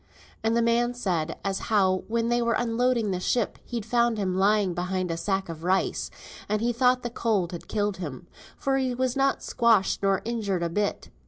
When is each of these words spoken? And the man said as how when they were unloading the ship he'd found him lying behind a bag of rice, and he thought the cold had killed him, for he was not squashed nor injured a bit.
And 0.43 0.57
the 0.57 0.63
man 0.63 0.95
said 0.95 1.37
as 1.45 1.59
how 1.69 2.05
when 2.07 2.29
they 2.29 2.41
were 2.41 2.55
unloading 2.55 3.11
the 3.11 3.19
ship 3.19 3.59
he'd 3.65 3.85
found 3.85 4.17
him 4.17 4.35
lying 4.35 4.73
behind 4.73 5.11
a 5.11 5.17
bag 5.27 5.47
of 5.47 5.63
rice, 5.63 6.09
and 6.49 6.59
he 6.59 6.73
thought 6.73 7.03
the 7.03 7.11
cold 7.11 7.51
had 7.51 7.67
killed 7.67 7.97
him, 7.97 8.25
for 8.57 8.77
he 8.77 8.95
was 8.95 9.15
not 9.15 9.43
squashed 9.43 10.01
nor 10.01 10.23
injured 10.25 10.63
a 10.63 10.69
bit. 10.69 11.09